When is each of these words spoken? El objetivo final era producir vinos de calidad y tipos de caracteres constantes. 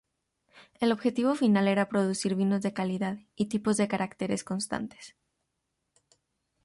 El 0.79 0.91
objetivo 0.91 1.35
final 1.35 1.67
era 1.67 1.87
producir 1.87 2.33
vinos 2.33 2.63
de 2.63 2.73
calidad 2.73 3.19
y 3.35 3.49
tipos 3.49 3.77
de 3.77 3.87
caracteres 3.87 4.43
constantes. 4.43 5.15